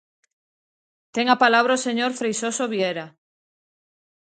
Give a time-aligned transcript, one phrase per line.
[1.15, 3.05] Ten a palabra o señor Freixoso Viera.